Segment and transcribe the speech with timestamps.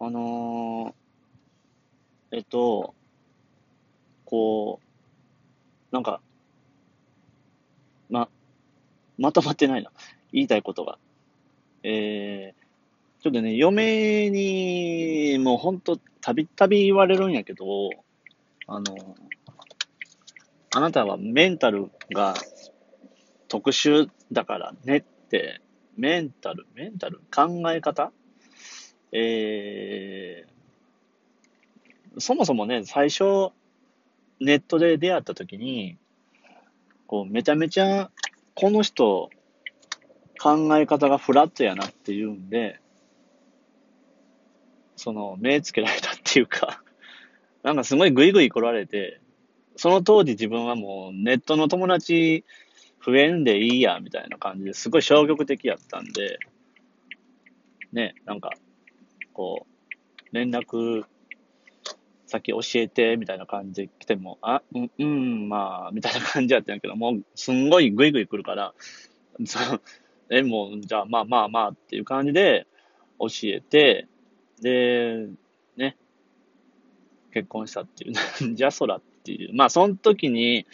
[0.00, 2.94] あのー、えっと、
[4.24, 6.20] こう、なんか、
[8.08, 8.28] ま、
[9.18, 9.90] まとまってないな。
[10.32, 10.98] 言いたいことが。
[11.82, 17.90] えー、ちょっとね、嫁に、もうほんと、たびたび言われるんやけど、
[18.68, 19.16] あの、
[20.74, 22.34] あなたはメンタルが
[23.48, 25.60] 特殊だからねって、
[25.96, 28.12] メンタル、メンタル考え方
[29.12, 33.50] えー、そもそもね、最初、
[34.40, 35.96] ネットで出会った時に、
[37.06, 38.10] こう、めちゃめちゃ、
[38.54, 39.30] この人、
[40.40, 42.80] 考え方がフラットやなっていうんで、
[44.96, 46.82] その、目つけられたっていうか
[47.62, 49.20] なんかすごいグイグイ来られて、
[49.76, 52.44] その当時自分はもうネットの友達
[53.04, 56.38] 増えんでいいや、みたいな感じですごい消極的やったんで、
[57.92, 58.52] ね、なんか、
[59.38, 61.04] こう、連絡
[62.26, 68.74] 先教えて、みたいな感じで来ても、あ、うん、うん、まあ、みたいな感じやったんやけど、もう、すんごいグイグイ来るから、
[69.46, 69.60] そ
[70.28, 72.66] え、もう、じゃあ、まあまあまあっていう感じで
[73.20, 74.08] 教えて、
[74.60, 75.28] で、
[75.76, 75.96] ね、
[77.32, 79.54] 結婚したっていう、じゃそらっていう。
[79.54, 80.66] まあ、その時に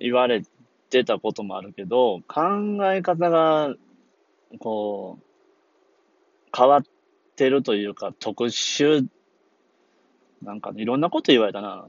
[0.00, 0.42] 言われ
[0.90, 2.42] てたこともあるけど、考
[2.92, 3.72] え方が、
[4.58, 5.24] こう、
[6.54, 6.82] 変わっ
[7.42, 9.04] てるというか、特殊、
[10.42, 11.88] なんかね、いろんなこと言われたな。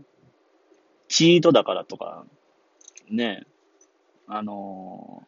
[1.08, 2.26] チートだからとか、
[3.08, 3.46] ね、
[4.28, 5.26] あのー、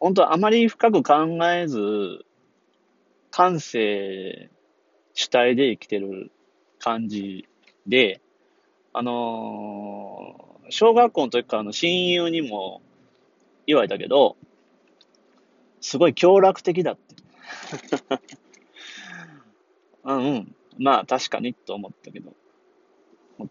[0.00, 2.24] 本当あまり深く考えず、
[3.30, 4.50] 感性
[5.14, 6.32] 主体で生きてる
[6.80, 7.48] 感じ
[7.86, 8.20] で、
[8.92, 12.82] あのー、小学校の時からの親友にも
[13.68, 14.36] 言われたけど、
[15.80, 17.14] すごい強楽的だって。
[20.04, 20.54] うん、うん。
[20.78, 22.34] まあ確かにと思ったけど、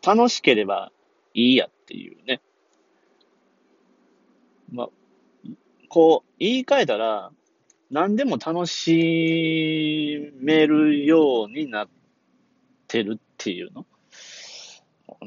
[0.06, 0.92] 楽しければ
[1.34, 2.42] いいやっていうね。
[4.72, 4.90] まあ、
[5.90, 7.32] こう、言い換えたら、
[7.90, 11.90] 何でも楽しめるようになっ
[12.88, 13.86] てるっていうの？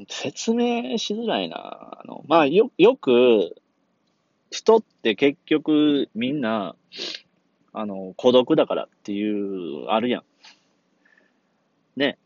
[0.09, 2.01] 説明しづらいな。
[2.01, 3.55] あの、まあ、よ、よく、
[4.51, 6.75] 人って結局みんな、
[7.75, 10.23] あの、孤独だからっていう、あるやん。
[11.97, 12.19] ね。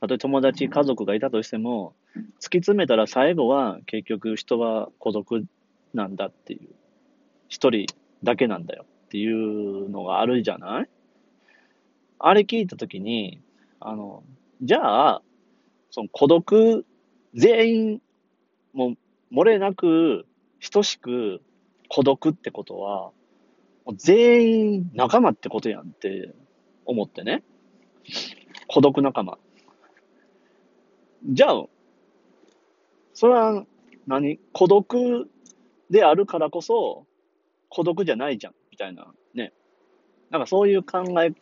[0.00, 5.44] たとえ友達、家族がいたとしても、突き詰めたら最後は結局人は孤独
[5.94, 6.68] なんだっていう。
[7.48, 7.86] 一人
[8.22, 10.88] だけなんだよっていうのがあるじゃない？
[12.18, 13.40] あれ聞いたときに、
[13.80, 14.22] あの、
[14.60, 15.22] じゃあ、
[15.90, 16.84] その孤独、
[17.34, 18.02] 全員、
[18.74, 18.96] も
[19.30, 20.26] う、漏れなく、
[20.70, 21.40] 等しく
[21.88, 23.12] 孤独ってことは、
[23.96, 26.34] 全員仲間ってことやんって
[26.84, 27.42] 思ってね。
[28.68, 29.38] 孤独仲間。
[31.24, 31.64] じゃあ、
[33.14, 33.66] それは
[34.06, 34.38] 何？
[34.52, 35.28] 孤独
[35.90, 37.06] であるからこそ、
[37.68, 39.52] 孤独じゃないじゃん、みたいな、ね。
[40.30, 41.32] なんかそういう考え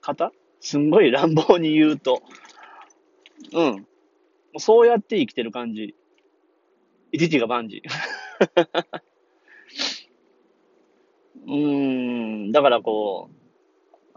[0.00, 0.32] 方？
[0.60, 2.22] すんごい乱暴に言うと。
[3.52, 3.86] うん。
[4.58, 5.96] そうやって生きてる感じ。
[7.12, 7.82] 一時が万事。
[11.46, 13.34] うーん、だからこう、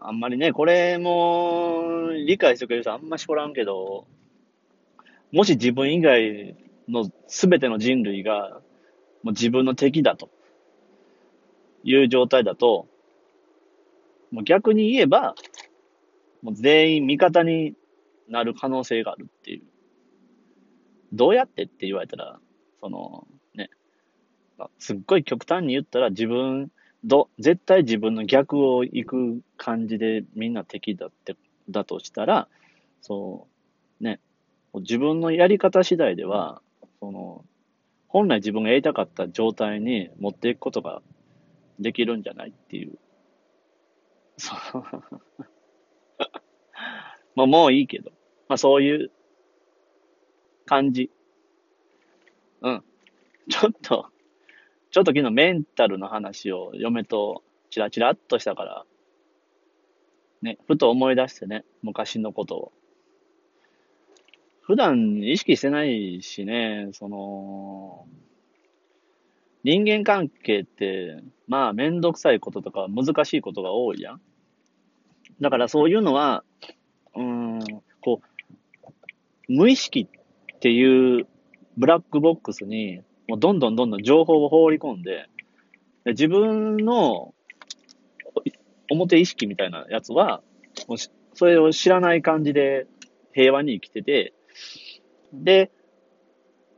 [0.07, 4.07] あんまりね、これも理解してくれる人あんましおらんけど、
[5.33, 6.55] もし自分以外
[6.87, 8.61] の全ての人類が
[9.21, 10.29] もう自分の敵だと
[11.83, 12.87] いう状態だと、
[14.31, 15.35] もう逆に言えば、
[16.41, 17.73] もう全員味方に
[18.29, 19.63] なる可能性があるっていう。
[21.11, 22.39] どうやってって言われたら、
[22.79, 23.69] その、ね、
[24.79, 26.71] すっごい極端に言ったら自分
[27.03, 31.35] ど、絶対自分の逆を行く感じでみんな敵だって、
[31.69, 32.47] だとしたら、
[33.01, 33.47] そ
[34.01, 34.19] う、ね、
[34.75, 36.61] 自分のやり方次第では、
[36.99, 37.45] その、
[38.07, 41.01] 本来自分がやりたかった状態に持っていくことが
[41.79, 42.97] できるんじゃないっていう。
[44.37, 44.83] そう。
[47.35, 48.11] まあもういいけど。
[48.47, 49.11] まあそういう
[50.65, 51.11] 感じ。
[52.61, 52.83] うん。
[53.49, 54.09] ちょっと、
[54.97, 58.83] ちょっと昨日メンタルの話を嫁とチラチラっとしたから、
[60.41, 62.71] ね、ふと思い出してね、昔のことを。
[64.61, 68.07] 普段意識してないしね、その、
[69.63, 74.21] 人間関係って、まあ、めんどくさいこととか難しいことが多いやん。
[75.41, 76.43] だからそういうのは、
[77.15, 77.59] うん、
[78.01, 80.07] こう、無意識
[80.55, 81.27] っていう
[81.77, 85.27] ブラックボックスにもうどんどんどんどん情報を放り込んで、
[86.05, 87.33] で自分の
[88.89, 90.41] 表意識みたいなやつは、
[90.87, 90.97] もう
[91.33, 92.87] それを知らない感じで
[93.33, 94.33] 平和に生きてて、
[95.33, 95.71] で、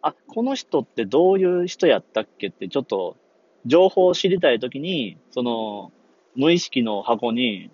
[0.01, 3.17] あ、この人ってどういう人やったっけってちょっと
[3.65, 5.91] 情報を知りたいときに、その
[6.35, 7.69] 無意識の箱に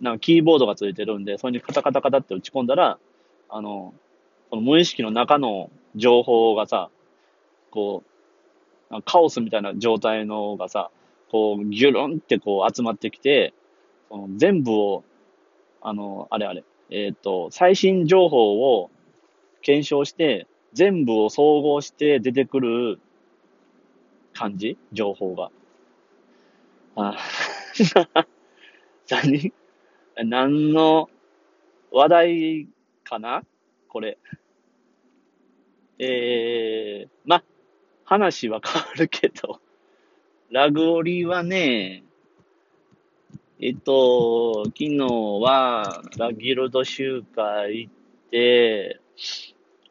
[0.00, 2.98] なんかキーボードがついてるんで、それにカタカタカタって打ち込んだら、
[3.48, 3.94] あの、
[4.50, 6.90] その無意識の中の情報がさ、
[7.70, 8.04] こ
[8.90, 10.90] う、カオスみたいな状態のがさ、
[11.30, 13.52] こう、ギュルンってこう集まってきて、
[14.08, 15.04] その全部を、
[15.82, 18.90] あの、あれあれ、えっ、ー、と、最新情報を
[19.62, 23.00] 検証して、全部を総合して出てくる
[24.32, 24.78] 感じ？
[24.92, 25.50] 情報が。
[26.96, 27.16] あ
[29.10, 29.52] 何？
[30.16, 31.08] 何の
[31.90, 32.68] 話題
[33.04, 33.44] かな？
[33.88, 34.18] これ。
[35.98, 37.42] えー、ま、
[38.08, 39.60] 話は変わるけど、
[40.50, 42.04] ラグオリはね、
[43.60, 47.92] えっと、昨日はラギルド集会行っ
[48.30, 48.98] て、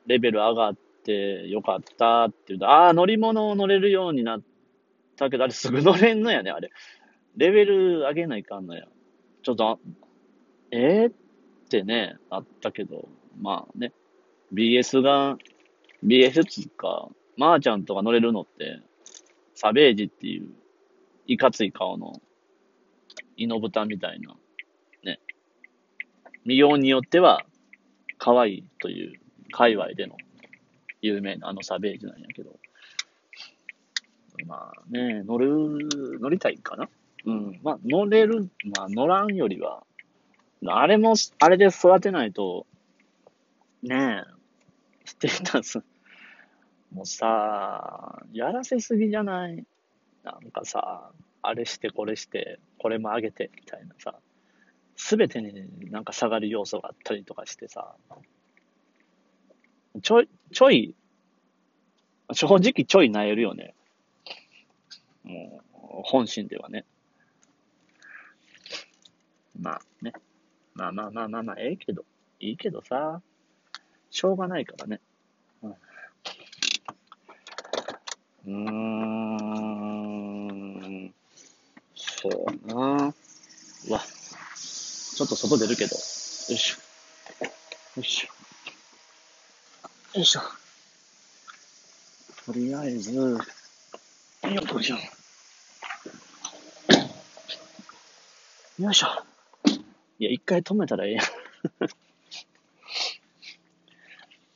[0.07, 4.41] レベル上がってよかったって言うと、ああ、乗り物を乗れるようになっ
[5.15, 6.71] たけど、あれすぐ乗れんのやね、あれ。
[7.35, 8.85] レベル上げないかんのや。
[9.43, 9.79] ちょっと、
[10.71, 11.13] えー、っ
[11.69, 13.09] てね、あったけど、
[13.39, 13.93] まあね、
[14.51, 15.37] BS が、
[16.03, 18.81] BS つうか、マーちゃんとか乗れるのって、
[19.55, 20.49] サベージっていう、
[21.27, 22.21] いかつい顔の、
[23.37, 24.35] イノブタみたいな、
[25.03, 25.19] ね。
[26.45, 27.45] 見ようによっては、
[28.17, 29.19] 可愛いという、
[29.51, 30.17] 界隈での、
[31.01, 32.59] 有名なあのサベージなんやけど。
[34.45, 36.89] まあね、乗る、乗りたいかな？
[37.25, 37.59] うん。
[37.63, 39.83] まあ、乗れる、まあ、乗らんよりは、
[40.65, 42.65] あれも、あれで育てないと、
[43.83, 44.31] ねえ、
[45.05, 45.83] ステータス、
[46.91, 49.65] もうさ、やらせすぎじゃない？
[50.23, 51.11] なんかさ、
[51.41, 54.15] あれしてこれして、これもあげて、みたいなさ、
[54.95, 57.95] すべてになんか下がる要素があったりとかしてさ、
[60.01, 60.95] ちょい、ちょい、
[62.33, 63.73] 正直ちょいなえるよね。
[65.23, 66.85] もう、本心ではね。
[69.59, 70.13] まあね。
[70.73, 72.05] まあまあまあまあまあ、ええけど、
[72.39, 73.21] いいけどさ、
[74.09, 75.01] しょうがないからね。
[75.63, 75.75] うん。
[78.45, 78.57] うん。
[81.95, 83.13] そうな
[83.87, 84.01] うわ。
[84.55, 85.95] ちょっと外出るけど。
[85.95, 86.01] よ
[86.55, 86.77] いしょ。
[87.97, 88.27] よいしょ。
[90.17, 90.41] よいしょ。
[92.45, 94.97] とりあえず、よいしょ。
[98.79, 99.07] よいしょ。
[100.19, 101.25] いや、一回止めたらええやん。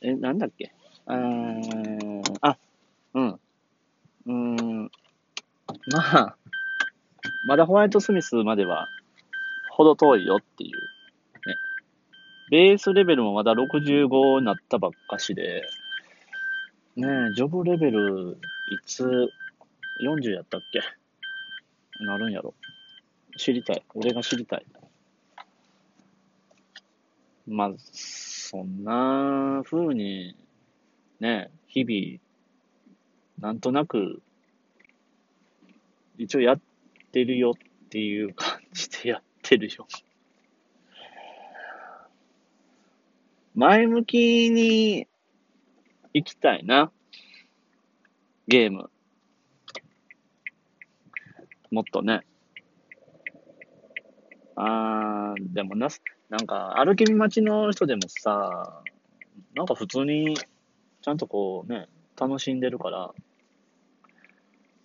[0.02, 0.72] え、なんだっけ？
[1.06, 2.56] うーん、あ、
[3.14, 3.40] うん。
[4.26, 4.90] うん、
[5.92, 6.36] まあ、
[7.46, 8.88] まだホワイトスミスまでは、
[9.70, 10.70] ほど遠いよっていう。
[11.48, 11.56] ね。
[12.50, 15.62] ベースレベルもまだ65になったばっかしで、
[16.96, 18.36] ねえ、ジョブレベル、い
[18.86, 19.30] つ、
[20.04, 20.80] 40やったっけ？
[22.04, 22.54] なるんやろ。
[23.36, 23.82] 知りたい。
[23.94, 24.66] 俺が知りたい。
[27.46, 30.36] まあ、そんな風に、
[31.20, 32.20] ね、日々、
[33.40, 34.22] なんとなく、
[36.22, 36.60] 一応やっ
[37.10, 39.88] てるよっていう感じでやってるよ。
[43.56, 45.08] 前向きに
[46.14, 46.92] 行きたいな。
[48.46, 48.88] ゲーム。
[51.72, 52.20] もっとね。
[54.54, 55.88] あー、でもな、
[56.28, 58.80] なんか、歩き待ちの人でもさ、
[59.54, 63.12] なんか普通に、ちゃんとこうね、楽しんでるから、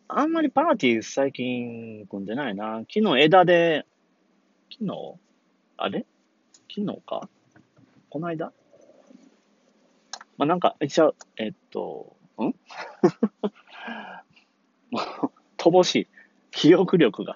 [0.10, 2.80] あんまりパーティー最近組んでないな。
[2.90, 3.86] 昨日枝で、
[4.72, 5.16] 昨日？
[5.76, 6.06] あれ？
[6.74, 7.28] 昨日か？
[8.10, 8.54] この間？
[10.38, 12.42] まあ、なんか、一応、えっと、ん？
[12.42, 12.54] も
[14.92, 14.96] う、
[15.58, 16.08] 乏しい。
[16.52, 17.36] 記憶力が。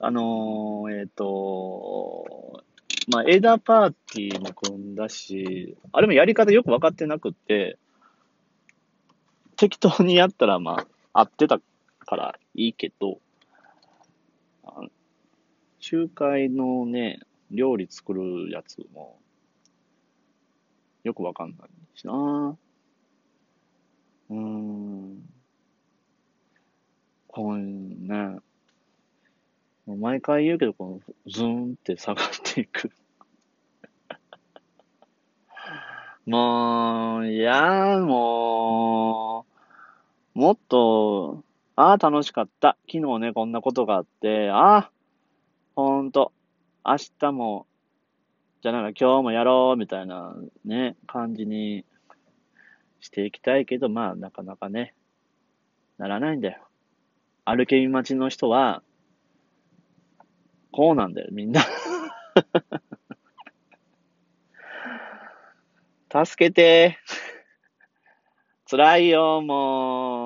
[0.00, 2.62] あのー、えっ、と、
[3.08, 7.78] まあ、枝パーティーも組んだし、あれもやり方よく分かってなくて、
[9.56, 11.60] 適当にやったら、まあ、合ってた
[12.00, 13.18] からいいけど、
[15.78, 19.18] 中華のね、料理作るやつも、
[21.04, 22.56] よくわかんないしな。
[24.30, 25.22] うーん。
[27.28, 28.38] こうね、
[29.86, 32.90] 毎回言うけど、このズーンって下がっていく。
[36.26, 39.53] もう、いやもう、
[40.34, 41.42] もっと、
[41.76, 42.76] ああ、楽しかった。
[42.90, 44.90] 昨日ね、こんなことがあって、ああ、
[45.76, 46.32] ほんと、
[46.84, 47.66] 明日も
[48.64, 51.84] じゃあなんか今日もやろうみたいなね、感じに
[52.98, 54.94] していきたいけど、まあなかなかね、
[55.98, 56.66] ならないんだよ。
[57.44, 58.82] 歩けみ待ちの人は、
[60.72, 61.60] こうなんだよ、みんな。
[66.24, 66.98] 助けて。
[68.70, 70.23] 辛いよ、もう。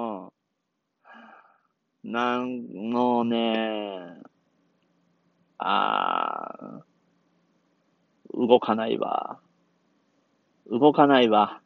[2.05, 4.23] なんもうね、
[5.59, 9.41] あー、動かないわ。
[10.71, 11.61] 動かないわ。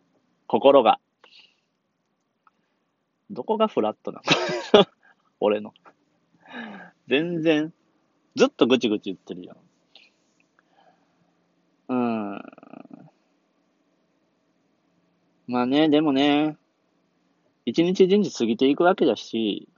[0.46, 0.98] 心が。
[3.30, 4.22] どこがフラットな
[4.74, 4.84] の？
[5.40, 5.74] 俺の。
[7.08, 7.72] 全然、
[8.36, 9.56] ずっとぐちぐち言ってるよ。
[11.88, 12.42] うん。
[15.46, 16.56] まあね、でもね、
[17.66, 19.68] 一日一日過ぎていくわけだし、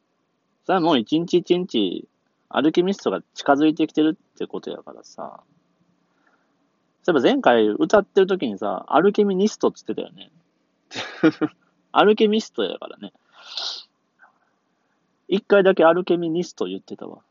[0.67, 2.09] さあもう一日一日、
[2.49, 5.43] アルケミストが近づいてきてるってことやからさ。
[7.03, 10.31] そういえば前回歌ってる時にさ、アルケミニストって言ってたよね。
[11.93, 13.13] アルケミストやからね。
[15.29, 17.23] 一回だけアルケミニスト言ってたわ。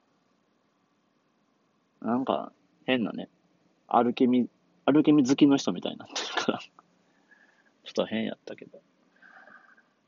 [2.01, 2.51] なんか、
[2.85, 3.29] 変なね。
[3.87, 4.47] アルケミ、
[4.85, 6.69] アルケミ好きの人みたいになってるから ちょ
[7.89, 8.77] っと変やったけど。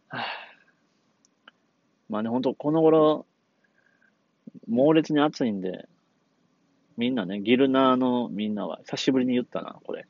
[0.10, 0.26] はあ、
[2.10, 3.26] まあね、ほんと、この頃、
[4.68, 5.88] 猛烈に暑いんで、
[6.98, 10.06] みんなね、ギルナーのみんなは、久しぶりに言ったな、これ。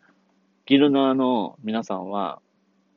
[0.65, 2.41] ギルナーの皆さんは、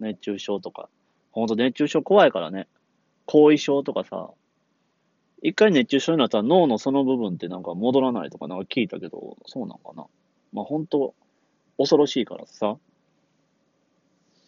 [0.01, 0.89] 熱中症とか、
[1.33, 2.69] ほんと熱中症怖いからね。
[3.27, 4.31] 後遺症とかさ、
[5.43, 10.07] 一回熱中症になったら脳のその部分ってなんか戻らないとかなんか聞いたけど、そうなんかな。
[10.53, 11.15] まあ本当
[11.77, 12.77] 恐ろしいからさ。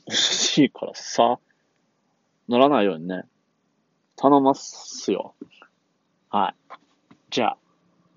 [0.06, 1.38] 恐ろしいからさ。
[2.48, 3.22] ならないようにね。
[4.20, 5.34] 頼ますよ。
[6.28, 6.54] はい。
[7.30, 7.69] じゃあ。